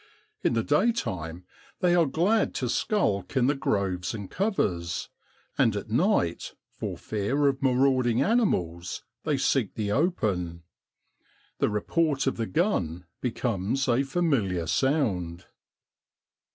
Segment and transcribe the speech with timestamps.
[0.43, 1.45] In the daytime
[1.79, 5.09] they are glad to skulk in the groves and covers,
[5.59, 10.63] and at night, for fear of marauding animals, they seek the open.
[11.59, 15.45] The report of the gun becomes a familiar sound.